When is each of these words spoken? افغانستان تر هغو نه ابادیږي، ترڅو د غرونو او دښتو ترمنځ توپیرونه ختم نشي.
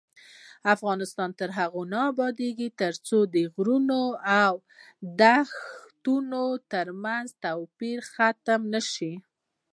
افغانستان 0.73 1.29
تر 1.39 1.49
هغو 1.59 1.81
نه 1.93 1.99
ابادیږي، 2.11 2.69
ترڅو 2.81 3.17
د 3.35 3.35
غرونو 3.53 4.01
او 4.43 4.53
دښتو 5.19 6.45
ترمنځ 6.71 7.27
توپیرونه 7.43 8.07
ختم 8.13 8.61
نشي. 8.73 9.13